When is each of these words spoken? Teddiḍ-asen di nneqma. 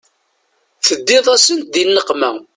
Teddiḍ-asen 0.87 1.59
di 1.73 1.83
nneqma. 1.87 2.31